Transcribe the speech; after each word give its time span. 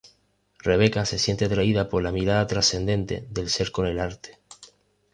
Rebeca 0.63 1.05
se 1.05 1.19
siente 1.19 1.45
atraída 1.45 1.87
por 1.87 2.01
la 2.01 2.11
mirada 2.11 2.47
trascendente 2.47 3.27
del 3.29 3.51
ser 3.51 3.71
con 3.71 3.85
el 3.85 3.99
arte. 3.99 4.39